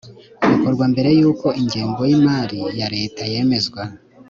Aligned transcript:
bikorwa 0.49 0.83
mbere 0.93 1.09
y'uko 1.19 1.47
ingengo 1.61 2.01
y'imari 2.09 2.59
ya 2.79 2.87
leta 2.95 3.21
yemezwa 3.33 3.81